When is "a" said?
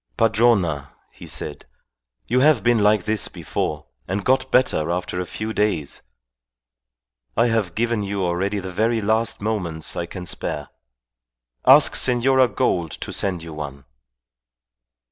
5.21-5.27